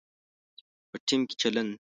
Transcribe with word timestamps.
په 0.89 0.97
ټیم 1.07 1.21
کې 1.27 1.35
چلند 1.41 1.71